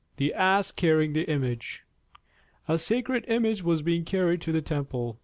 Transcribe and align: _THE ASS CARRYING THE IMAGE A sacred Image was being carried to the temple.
_THE 0.17 0.33
ASS 0.33 0.71
CARRYING 0.71 1.13
THE 1.13 1.29
IMAGE 1.29 1.83
A 2.67 2.79
sacred 2.79 3.23
Image 3.27 3.61
was 3.61 3.83
being 3.83 4.03
carried 4.03 4.41
to 4.41 4.51
the 4.51 4.59
temple. 4.59 5.19